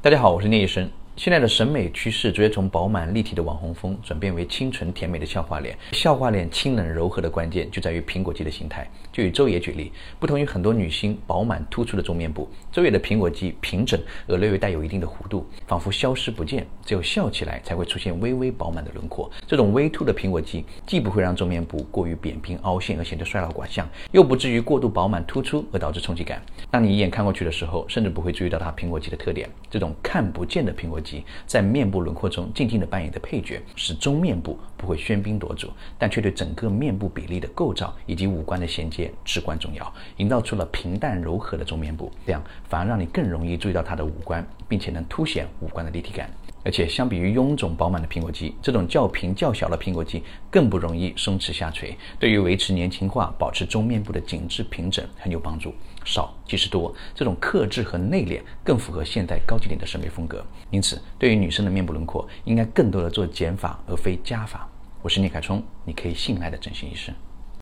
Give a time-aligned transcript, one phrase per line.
[0.00, 0.88] 大家好，我是聂医生。
[1.18, 5.76] 现在的审美趋势逐渐从饱满立体的网红风转变为清纯甜美的笑话脸。
[5.90, 8.88] 笑话脸清冷柔和的关键就在于苹果肌的形态。
[9.12, 19.28] 就以周也举例，不同于很多女星饱满突出的中面部，周也的苹果肌平整而略微带有一定的弧度，仿佛消失不见，只有笑起来才会出现微微饱满的轮廓。
[19.44, 26.40] 这种微凸的苹果肌既不会让中面部过于扁平凹陷而显得衰老寡相，又不至于过度饱满突出而导致冲击感。
[26.70, 29.50] 当你一眼看过去的时候，甚至不会注意到它苹果肌的特点。
[29.68, 31.07] 这种看不见的苹果肌
[31.46, 46.30] 在面部轮廓中静静的扮演的配角，使中面部不会喧宾夺主，但却对整个面部比例的构造以及五官的衔接至关重要，营造出了平淡柔和的中面部，这样反而让你更容易注意到他的五官，并且能凸显五官的立体感。
[46.68, 55.72] 而且相比于臃肿饱满的苹果肌，这种较平较小的苹果肌更不容易松弛下垂，对于维持年轻化、保持中面部的紧致平整很有帮助。
[56.04, 60.44] 少即是多，这种克制和内敛更符合现代高级脸的审美风格。
[60.70, 64.68] 因此，对于女生的面部轮廓，应该更多的做减法而非加法。
[65.00, 67.14] 我是聂凯冲，你可以信赖的整形医师。